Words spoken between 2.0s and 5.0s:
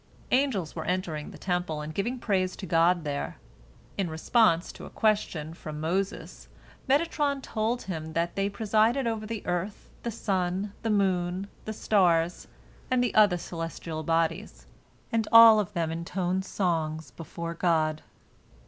praise to God there. In response to a